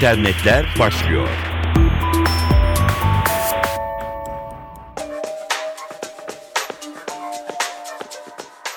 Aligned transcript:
internetler 0.00 0.66
başlıyor. 0.78 1.28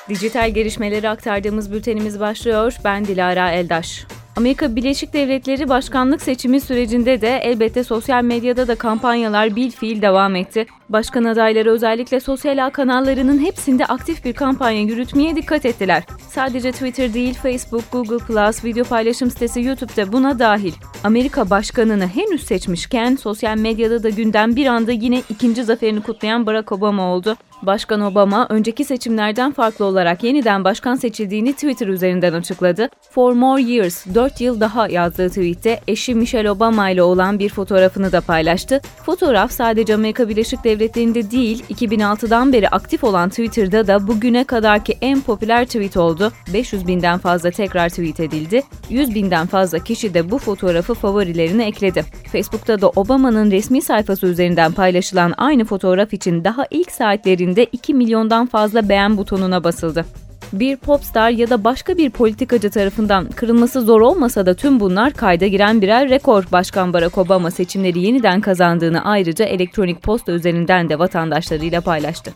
Dijital 0.10 0.52
gelişmeleri 0.52 1.10
aktardığımız 1.10 1.72
bültenimiz 1.72 2.20
başlıyor. 2.20 2.76
Ben 2.84 3.06
Dilara 3.06 3.52
Eldaş. 3.52 4.06
Amerika 4.36 4.76
Birleşik 4.76 5.14
Devletleri 5.14 5.70
başkanlık 5.70 6.22
seçimi 6.22 6.62
sürecinde 6.62 7.22
de 7.22 7.38
elbette 7.38 7.84
sosyal 7.84 8.24
medyada 8.24 8.68
da 8.68 8.76
kampanyalar 8.76 9.56
bil 9.56 9.72
fiil 9.72 10.02
devam 10.02 10.36
etti. 10.36 10.66
Başkan 10.90 11.24
adayları 11.24 11.72
özellikle 11.72 12.20
sosyal 12.20 12.66
ağ 12.66 12.70
kanallarının 12.70 13.40
hepsinde 13.40 13.86
aktif 13.86 14.26
bir 14.26 14.34
kampanya 14.34 14.82
yürütmeye 14.82 15.36
dikkat 15.36 15.66
ettiler. 15.66 16.04
Sadece 16.30 16.72
Twitter 16.72 17.14
değil, 17.14 17.34
Facebook, 17.34 17.92
Google+, 17.92 18.52
video 18.64 18.84
paylaşım 18.84 19.32
sitesi 19.32 19.62
YouTube'da 19.62 20.12
buna 20.12 20.40
dahil. 20.40 20.74
Amerika 21.04 21.50
başkanını 21.50 22.08
henüz 22.08 22.44
seçmişken 22.44 23.16
sosyal 23.16 23.58
medyada 23.58 24.04
da 24.04 24.10
gündem 24.10 24.56
bir 24.56 24.66
anda 24.66 24.92
yine 24.92 25.22
ikinci 25.30 25.64
zaferini 25.64 26.02
kutlayan 26.02 26.46
Barack 26.46 26.72
Obama 26.72 27.04
oldu. 27.04 27.38
Başkan 27.66 28.02
Obama 28.02 28.48
önceki 28.50 28.86
seçimlerden 28.86 29.52
farklı 29.52 29.86
olarak 29.86 30.24
yeniden 30.24 30.64
başkan 30.64 30.96
seçildiğini 30.96 31.54
Twitter 31.54 31.88
üzerinden 31.88 32.34
açıkladı. 32.34 32.90
For 33.12 33.34
more 33.34 33.62
years, 33.62 34.06
4 34.16 34.42
yıl 34.42 34.60
daha 34.60 34.88
yazdığı 34.88 35.30
tweette 35.30 35.80
eşi 35.88 36.16
Michelle 36.16 36.52
Obama 36.52 36.90
ile 36.90 37.04
olan 37.04 37.40
bir 37.40 37.50
fotoğrafını 37.50 38.12
da 38.12 38.22
paylaştı. 38.22 38.82
Fotoğraf 39.06 39.52
sadece 39.52 39.96
Amerika 39.96 40.30
Birleşik 40.30 40.64
Devletleri'nde 40.64 41.32
değil, 41.32 41.64
2006'dan 41.70 42.54
beri 42.54 42.70
aktif 42.70 43.04
olan 43.04 43.30
Twitter'da 43.30 43.88
da 43.88 44.08
bugüne 44.08 44.44
kadarki 44.44 44.98
en 45.02 45.22
popüler 45.22 45.66
tweet 45.66 45.98
oldu. 45.98 46.32
500 46.54 46.88
binden 46.88 47.20
fazla 47.20 47.52
tekrar 47.52 47.90
tweet 47.90 48.20
edildi. 48.20 48.64
100 48.90 49.16
binden 49.16 49.48
fazla 49.48 49.80
kişi 49.80 50.14
de 50.14 50.32
bu 50.32 50.38
fotoğrafı 50.38 50.94
favorilerine 50.94 51.68
ekledi. 51.68 52.06
Facebook'ta 52.32 52.82
da 52.82 52.90
Obama'nın 52.90 53.52
resmi 53.52 53.82
sayfası 53.82 54.28
üzerinden 54.28 54.72
paylaşılan 54.72 55.34
aynı 55.38 55.66
fotoğraf 55.66 56.14
için 56.14 56.44
daha 56.44 56.66
ilk 56.72 56.92
saatlerinde 56.92 57.53
üzerinde 57.54 57.66
2 57.72 57.94
milyondan 57.94 58.48
fazla 58.48 58.90
beğen 58.90 59.18
butonuna 59.18 59.64
basıldı. 59.64 60.06
Bir 60.54 60.78
popstar 60.78 61.30
ya 61.30 61.50
da 61.50 61.64
başka 61.64 61.98
bir 61.98 62.10
politikacı 62.10 62.70
tarafından 62.70 63.30
kırılması 63.36 63.82
zor 63.82 64.02
olmasa 64.02 64.46
da 64.46 64.54
tüm 64.54 64.80
bunlar 64.80 65.14
kayda 65.14 65.48
giren 65.48 65.82
birer 65.82 66.10
rekor. 66.10 66.44
Başkan 66.52 66.94
Barack 66.94 67.18
Obama 67.18 67.52
seçimleri 67.52 68.00
yeniden 68.00 68.42
kazandığını 68.42 69.06
ayrıca 69.06 69.46
elektronik 69.46 70.02
posta 70.02 70.32
üzerinden 70.32 70.90
de 70.90 71.00
vatandaşlarıyla 71.00 71.82
paylaştı. 71.82 72.34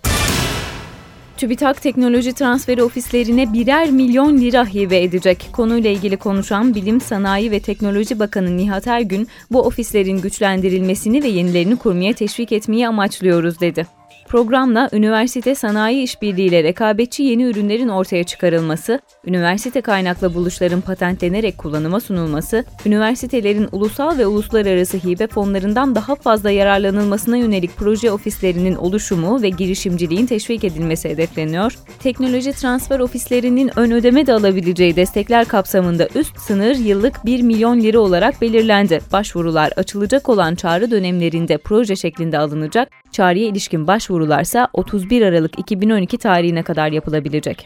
TÜBİTAK 1.38 1.82
Teknoloji 1.82 2.34
Transferi 2.34 2.84
Ofislerine 2.84 3.54
birer 3.54 3.92
milyon 3.92 4.38
lira 4.38 4.66
hibe 4.66 5.04
edecek. 5.04 5.50
Konuyla 5.52 5.90
ilgili 5.90 6.18
konuşan 6.18 6.76
Bilim, 6.76 7.02
Sanayi 7.02 7.52
ve 7.52 7.60
Teknoloji 7.60 8.20
Bakanı 8.20 8.58
Nihat 8.58 8.88
Ergün, 8.88 9.28
bu 9.52 9.62
ofislerin 9.62 10.22
güçlendirilmesini 10.22 11.24
ve 11.24 11.28
yenilerini 11.28 11.76
kurmaya 11.76 12.14
teşvik 12.14 12.52
etmeyi 12.52 12.88
amaçlıyoruz 12.88 13.60
dedi. 13.60 13.97
Programla 14.28 14.90
üniversite 14.94 15.56
sanayi 15.56 16.04
işbirliğiyle 16.04 16.64
rekabetçi 16.64 17.24
yeni 17.24 17.44
ürünlerin 17.44 17.88
ortaya 17.88 18.24
çıkarılması, 18.24 19.00
üniversite 19.26 19.82
kaynaklı 19.82 20.34
buluşların 20.34 20.82
patentlenerek 20.82 21.58
kullanıma 21.58 22.00
sunulması, 22.00 22.66
üniversitelerin 22.86 23.70
ulusal 23.72 24.18
ve 24.18 24.28
uluslararası 24.28 24.98
hibe 24.98 25.28
fonlarından 25.28 25.96
daha 25.96 26.16
fazla 26.16 26.52
yararlanılmasına 26.52 27.38
yönelik 27.38 27.78
proje 27.78 28.12
ofislerinin 28.12 28.76
oluşumu 28.76 29.42
ve 29.42 29.50
girişimciliğin 29.50 30.26
teşvik 30.26 30.64
edilmesi 30.64 31.10
hedefleniyor. 31.10 31.78
Teknoloji 32.00 32.52
transfer 32.52 33.00
ofislerinin 33.00 33.72
ön 33.76 33.92
ödeme 33.92 34.28
de 34.28 34.34
alabileceği 34.34 34.96
destekler 34.96 35.46
kapsamında 35.46 36.08
üst 36.16 36.40
sınır 36.40 36.76
yıllık 36.76 37.26
1 37.26 37.42
milyon 37.42 37.82
lira 37.82 38.00
olarak 38.00 38.42
belirlendi. 38.42 39.00
Başvurular 39.12 39.72
açılacak 39.76 40.30
olan 40.30 40.56
çağrı 40.56 40.92
dönemlerinde 40.92 41.58
proje 41.58 41.96
şeklinde 41.96 42.38
alınacak, 42.38 42.90
çağrıya 43.12 43.48
ilişkin 43.48 43.88
başvuru 43.88 43.97
başvurularsa 43.98 44.68
31 44.74 45.22
Aralık 45.22 45.60
2012 45.60 46.18
tarihine 46.18 46.64
kadar 46.64 46.92
yapılabilecek. 46.92 47.66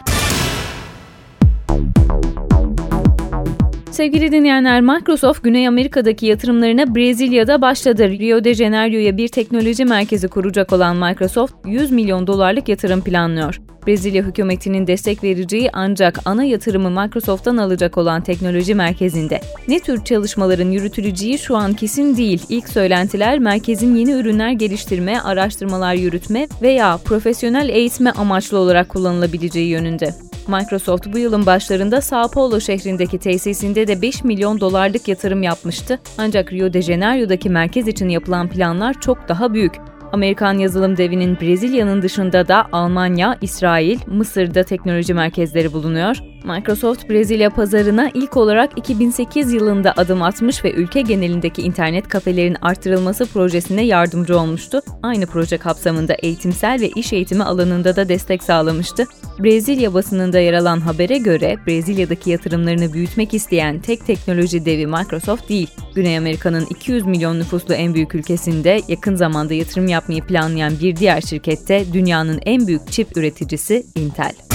Sevgili 3.91 4.31
dinleyenler, 4.31 4.81
Microsoft 4.81 5.43
Güney 5.43 5.67
Amerika'daki 5.67 6.25
yatırımlarına 6.25 6.95
Brezilya'da 6.95 7.61
başladı. 7.61 8.09
Rio 8.09 8.43
de 8.43 8.53
Janeiro'ya 8.53 9.17
bir 9.17 9.27
teknoloji 9.27 9.85
merkezi 9.85 10.27
kuracak 10.27 10.73
olan 10.73 10.97
Microsoft 10.97 11.53
100 11.65 11.91
milyon 11.91 12.27
dolarlık 12.27 12.69
yatırım 12.69 13.01
planlıyor. 13.01 13.61
Brezilya 13.87 14.23
hükümetinin 14.23 14.87
destek 14.87 15.23
vereceği 15.23 15.69
ancak 15.73 16.19
ana 16.25 16.43
yatırımı 16.43 16.89
Microsoft'tan 16.89 17.57
alacak 17.57 17.97
olan 17.97 18.21
teknoloji 18.23 18.75
merkezinde. 18.75 19.41
Ne 19.67 19.79
tür 19.79 20.03
çalışmaların 20.03 20.71
yürütüleceği 20.71 21.39
şu 21.39 21.57
an 21.57 21.73
kesin 21.73 22.17
değil. 22.17 22.45
İlk 22.49 22.69
söylentiler 22.69 23.39
merkezin 23.39 23.95
yeni 23.95 24.11
ürünler 24.11 24.51
geliştirme, 24.51 25.19
araştırmalar 25.19 25.93
yürütme 25.93 26.47
veya 26.61 26.97
profesyonel 26.97 27.69
eğitme 27.69 28.11
amaçlı 28.11 28.57
olarak 28.57 28.89
kullanılabileceği 28.89 29.67
yönünde. 29.67 30.13
Microsoft 30.47 31.13
bu 31.13 31.17
yılın 31.17 31.45
başlarında 31.45 32.01
Sao 32.01 32.31
Paulo 32.31 32.59
şehrindeki 32.59 33.17
tesisinde 33.17 33.87
de 33.87 34.01
5 34.01 34.23
milyon 34.23 34.59
dolarlık 34.59 35.07
yatırım 35.07 35.43
yapmıştı. 35.43 35.99
Ancak 36.17 36.53
Rio 36.53 36.73
de 36.73 36.81
Janeiro'daki 36.81 37.49
merkez 37.49 37.87
için 37.87 38.09
yapılan 38.09 38.49
planlar 38.49 39.01
çok 39.01 39.29
daha 39.29 39.53
büyük. 39.53 39.90
Amerikan 40.11 40.57
yazılım 40.57 40.97
devinin 40.97 41.39
Brezilya'nın 41.41 42.01
dışında 42.01 42.47
da 42.47 42.67
Almanya, 42.71 43.37
İsrail, 43.41 43.99
Mısır'da 44.07 44.63
teknoloji 44.63 45.13
merkezleri 45.13 45.73
bulunuyor. 45.73 46.17
Microsoft 46.43 47.09
Brezilya 47.09 47.49
pazarına 47.49 48.09
ilk 48.13 48.37
olarak 48.37 48.77
2008 48.77 49.53
yılında 49.53 49.93
adım 49.97 50.21
atmış 50.21 50.65
ve 50.65 50.71
ülke 50.71 51.01
genelindeki 51.01 51.61
internet 51.61 52.07
kafelerin 52.07 52.57
artırılması 52.61 53.25
projesine 53.25 53.85
yardımcı 53.85 54.39
olmuştu. 54.39 54.81
Aynı 55.03 55.25
proje 55.25 55.57
kapsamında 55.57 56.13
eğitimsel 56.13 56.81
ve 56.81 56.89
iş 56.89 57.13
eğitimi 57.13 57.43
alanında 57.43 57.95
da 57.95 58.09
destek 58.09 58.43
sağlamıştı. 58.43 59.05
Brezilya 59.43 59.93
basınında 59.93 60.39
yer 60.39 60.53
alan 60.53 60.79
habere 60.79 61.17
göre 61.17 61.57
Brezilya'daki 61.67 62.29
yatırımlarını 62.29 62.93
büyütmek 62.93 63.33
isteyen 63.33 63.79
tek 63.79 64.05
teknoloji 64.05 64.65
devi 64.65 64.87
Microsoft 64.87 65.49
değil. 65.49 65.69
Güney 65.95 66.17
Amerika'nın 66.17 66.65
200 66.69 67.05
milyon 67.05 67.39
nüfuslu 67.39 67.73
en 67.73 67.93
büyük 67.93 68.15
ülkesinde 68.15 68.81
yakın 68.87 69.15
zamanda 69.15 69.53
yatırım 69.53 69.87
yapmayı 69.87 70.21
planlayan 70.21 70.73
bir 70.81 70.95
diğer 70.95 71.21
şirkette 71.21 71.85
dünyanın 71.93 72.39
en 72.45 72.67
büyük 72.67 72.91
çip 72.91 73.17
üreticisi 73.17 73.83
Intel. 73.95 74.50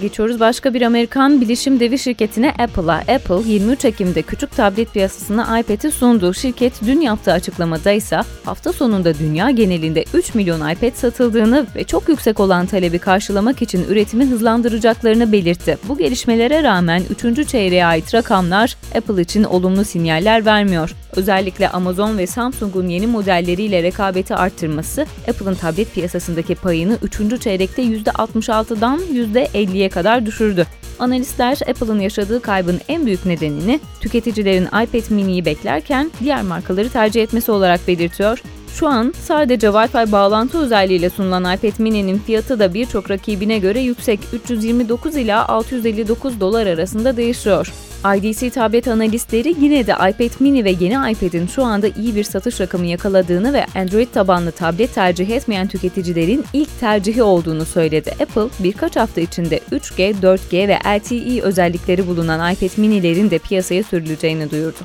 Geçiyoruz 0.00 0.40
başka 0.40 0.74
bir 0.74 0.82
Amerikan 0.82 1.40
bilişim 1.40 1.80
devi 1.80 1.98
şirketine 1.98 2.50
Apple'a. 2.50 2.94
Apple 2.94 3.52
23 3.52 3.84
Ekim'de 3.84 4.22
küçük 4.22 4.56
tablet 4.56 4.92
piyasasına 4.92 5.60
iPad'i 5.60 5.90
sundu. 5.90 6.34
Şirket 6.34 6.72
dün 6.86 7.00
yaptığı 7.00 7.32
açıklamada 7.32 7.92
ise 7.92 8.20
hafta 8.44 8.72
sonunda 8.72 9.18
dünya 9.18 9.50
genelinde 9.50 10.04
3 10.14 10.34
milyon 10.34 10.70
iPad 10.70 10.94
satıldığını 10.94 11.66
ve 11.76 11.84
çok 11.84 12.08
yüksek 12.08 12.40
olan 12.40 12.66
talebi 12.66 12.98
karşılamak 12.98 13.62
için 13.62 13.84
üretimi 13.88 14.26
hızlandıracaklarını 14.26 15.32
belirtti. 15.32 15.78
Bu 15.88 15.98
gelişmelere 15.98 16.62
rağmen 16.62 17.02
3. 17.24 17.48
çeyreğe 17.48 17.86
ait 17.86 18.14
rakamlar 18.14 18.76
Apple 18.94 19.22
için 19.22 19.44
olumlu 19.44 19.84
sinyaller 19.84 20.46
vermiyor. 20.46 20.94
Özellikle 21.16 21.68
Amazon 21.68 22.18
ve 22.18 22.26
Samsung'un 22.26 22.88
yeni 22.88 23.06
modelleriyle 23.06 23.82
rekabeti 23.82 24.34
arttırması 24.34 25.06
Apple'ın 25.28 25.54
tablet 25.54 25.94
piyasasındaki 25.94 26.54
payını 26.54 26.98
3. 27.02 27.40
çeyrekte 27.40 27.82
%66'dan 27.82 29.00
%50'ye 29.12 29.87
kadar 29.88 30.26
düşürdü. 30.26 30.66
Analistler 30.98 31.58
Apple'ın 31.68 32.00
yaşadığı 32.00 32.42
kaybın 32.42 32.80
en 32.88 33.06
büyük 33.06 33.26
nedenini 33.26 33.80
tüketicilerin 34.00 34.66
iPad 34.66 35.10
mini'yi 35.10 35.44
beklerken 35.44 36.10
diğer 36.20 36.42
markaları 36.42 36.88
tercih 36.88 37.22
etmesi 37.22 37.50
olarak 37.50 37.88
belirtiyor. 37.88 38.42
Şu 38.74 38.88
an 38.88 39.14
sadece 39.22 39.66
Wi-Fi 39.66 40.12
bağlantı 40.12 40.58
özelliğiyle 40.58 41.10
sunulan 41.10 41.54
iPad 41.54 41.78
mini'nin 41.78 42.18
fiyatı 42.18 42.58
da 42.58 42.74
birçok 42.74 43.10
rakibine 43.10 43.58
göre 43.58 43.80
yüksek 43.80 44.20
329 44.32 45.16
ila 45.16 45.48
659 45.48 46.40
dolar 46.40 46.66
arasında 46.66 47.16
değişiyor. 47.16 47.72
IDC 48.04 48.50
tablet 48.50 48.88
analistleri 48.88 49.54
yine 49.60 49.86
de 49.86 49.92
iPad 49.92 50.40
mini 50.40 50.64
ve 50.64 50.70
yeni 50.80 51.12
iPad'in 51.12 51.46
şu 51.46 51.64
anda 51.64 51.88
iyi 51.88 52.16
bir 52.16 52.24
satış 52.24 52.60
rakamı 52.60 52.86
yakaladığını 52.86 53.52
ve 53.52 53.66
Android 53.74 54.08
tabanlı 54.08 54.52
tablet 54.52 54.94
tercih 54.94 55.30
etmeyen 55.30 55.68
tüketicilerin 55.68 56.44
ilk 56.52 56.80
tercihi 56.80 57.22
olduğunu 57.22 57.64
söyledi. 57.64 58.10
Apple 58.10 58.48
birkaç 58.58 58.96
hafta 58.96 59.20
içinde 59.20 59.60
3G, 59.72 60.14
4G 60.22 60.68
ve 60.68 60.78
LTE 60.98 61.42
özellikleri 61.42 62.06
bulunan 62.06 62.52
iPad 62.52 62.80
mini'lerin 62.80 63.30
de 63.30 63.38
piyasaya 63.38 63.82
sürüleceğini 63.82 64.50
duyurdu. 64.50 64.78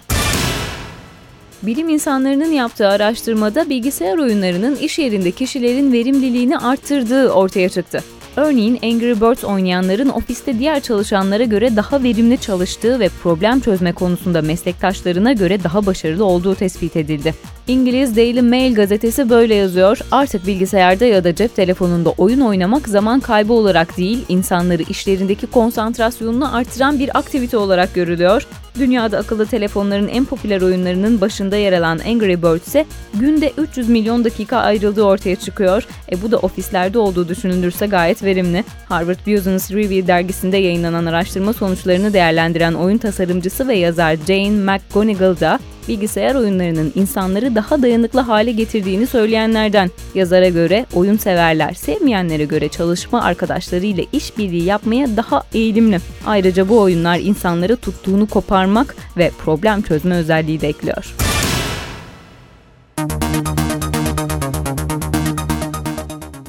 Bilim 1.63 1.89
insanlarının 1.89 2.51
yaptığı 2.51 2.87
araştırmada 2.87 3.69
bilgisayar 3.69 4.17
oyunlarının 4.17 4.75
iş 4.75 4.99
yerinde 4.99 5.31
kişilerin 5.31 5.93
verimliliğini 5.93 6.57
arttırdığı 6.57 7.29
ortaya 7.29 7.69
çıktı. 7.69 8.03
Örneğin 8.37 8.79
Angry 8.83 9.21
Birds 9.21 9.43
oynayanların 9.43 10.09
ofiste 10.09 10.59
diğer 10.59 10.79
çalışanlara 10.79 11.43
göre 11.43 11.75
daha 11.75 12.03
verimli 12.03 12.37
çalıştığı 12.37 12.99
ve 12.99 13.09
problem 13.23 13.59
çözme 13.59 13.91
konusunda 13.91 14.41
meslektaşlarına 14.41 15.33
göre 15.33 15.63
daha 15.63 15.85
başarılı 15.85 16.25
olduğu 16.25 16.55
tespit 16.55 16.95
edildi. 16.95 17.33
İngiliz 17.67 18.17
Daily 18.17 18.41
Mail 18.41 18.75
gazetesi 18.75 19.29
böyle 19.29 19.55
yazıyor. 19.55 19.99
Artık 20.11 20.47
bilgisayarda 20.47 21.05
ya 21.05 21.23
da 21.23 21.35
cep 21.35 21.55
telefonunda 21.55 22.09
oyun 22.09 22.39
oynamak 22.39 22.87
zaman 22.87 23.19
kaybı 23.19 23.53
olarak 23.53 23.97
değil, 23.97 24.25
insanları 24.29 24.83
işlerindeki 24.89 25.47
konsantrasyonunu 25.47 26.55
artıran 26.55 26.99
bir 26.99 27.17
aktivite 27.17 27.57
olarak 27.57 27.95
görülüyor. 27.95 28.47
Dünyada 28.79 29.17
akıllı 29.17 29.45
telefonların 29.45 30.07
en 30.07 30.25
popüler 30.25 30.61
oyunlarının 30.61 31.21
başında 31.21 31.57
yer 31.57 31.73
alan 31.73 31.99
Angry 31.99 32.41
Birds 32.41 32.67
ise 32.67 32.85
günde 33.13 33.53
300 33.57 33.89
milyon 33.89 34.25
dakika 34.25 34.57
ayrıldığı 34.57 35.03
ortaya 35.03 35.35
çıkıyor. 35.35 35.87
E 36.11 36.21
bu 36.21 36.31
da 36.31 36.37
ofislerde 36.37 36.99
olduğu 36.99 37.27
düşünülürse 37.27 37.87
gayet 37.87 38.23
verimli. 38.23 38.63
Harvard 38.85 39.27
Business 39.27 39.71
Review 39.71 40.07
dergisinde 40.07 40.57
yayınlanan 40.57 41.05
araştırma 41.05 41.53
sonuçlarını 41.53 42.13
değerlendiren 42.13 42.73
oyun 42.73 42.97
tasarımcısı 42.97 43.67
ve 43.67 43.75
yazar 43.75 44.17
Jane 44.27 44.49
McGonigal 44.49 45.39
da 45.39 45.59
bilgisayar 45.87 46.35
oyunlarının 46.35 46.91
insanları 46.95 47.55
daha 47.55 47.81
dayanıklı 47.81 48.19
hale 48.19 48.51
getirdiğini 48.51 49.07
söyleyenlerden. 49.07 49.91
Yazara 50.15 50.49
göre 50.49 50.85
oyun 50.93 51.17
severler 51.17 51.73
sevmeyenlere 51.73 52.45
göre 52.45 52.69
çalışma 52.69 53.21
arkadaşlarıyla 53.21 54.03
işbirliği 54.11 54.63
yapmaya 54.63 55.17
daha 55.17 55.43
eğilimli. 55.53 55.99
Ayrıca 56.25 56.69
bu 56.69 56.79
oyunlar 56.79 57.19
insanları 57.19 57.77
tuttuğunu 57.77 58.27
koparmak 58.27 58.95
ve 59.17 59.31
problem 59.45 59.81
çözme 59.81 60.15
özelliği 60.15 60.61
de 60.61 60.67
ekliyor. 60.67 61.15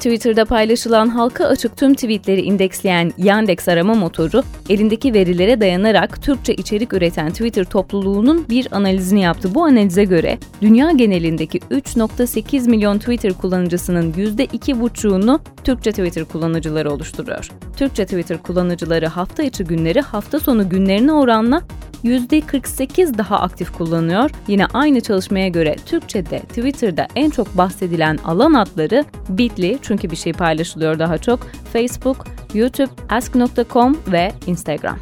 Twitter'da 0.05 0.45
paylaşılan 0.45 1.07
halka 1.07 1.45
açık 1.45 1.77
tüm 1.77 1.93
tweetleri 1.93 2.41
indeksleyen 2.41 3.11
Yandex 3.17 3.67
arama 3.67 3.93
motoru, 3.93 4.43
elindeki 4.69 5.13
verilere 5.13 5.61
dayanarak 5.61 6.21
Türkçe 6.21 6.53
içerik 6.53 6.93
üreten 6.93 7.31
Twitter 7.31 7.63
topluluğunun 7.63 8.45
bir 8.49 8.67
analizini 8.71 9.21
yaptı. 9.21 9.55
Bu 9.55 9.65
analize 9.65 10.03
göre 10.03 10.37
dünya 10.61 10.91
genelindeki 10.91 11.59
3.8 11.59 12.69
milyon 12.69 12.99
Twitter 12.99 13.33
kullanıcısının 13.33 14.13
%2,5'unu 14.13 15.39
Türkçe 15.63 15.91
Twitter 15.91 16.25
kullanıcıları 16.25 16.91
oluşturuyor. 16.91 17.49
Türkçe 17.77 18.05
Twitter 18.05 18.37
kullanıcıları 18.37 19.07
hafta 19.07 19.43
içi 19.43 19.63
günleri 19.63 20.01
hafta 20.01 20.39
sonu 20.39 20.69
günlerine 20.69 21.13
oranla 21.13 21.61
%48 22.05 23.17
daha 23.17 23.39
aktif 23.39 23.71
kullanıyor. 23.71 24.29
Yine 24.47 24.65
aynı 24.65 25.01
çalışmaya 25.01 25.47
göre 25.47 25.75
Türkçe'de 25.85 26.39
Twitter'da 26.39 27.07
en 27.15 27.29
çok 27.29 27.57
bahsedilen 27.57 28.17
alan 28.25 28.53
adları 28.53 29.05
Bitly 29.29 29.77
çünkü 29.81 30.11
bir 30.11 30.15
şey 30.15 30.33
paylaşılıyor 30.33 30.99
daha 30.99 31.17
çok, 31.17 31.39
Facebook, 31.73 32.25
YouTube, 32.53 32.91
ask.com 33.09 33.97
ve 34.07 34.31
Instagram. 34.47 34.97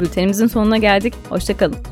Bültenimizin 0.00 0.46
sonuna 0.46 0.76
geldik. 0.76 1.14
Hoşçakalın. 1.28 1.91